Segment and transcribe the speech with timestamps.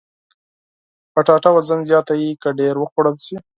[1.13, 3.35] کچالو وزن زیاتوي که ډېر وخوړل شي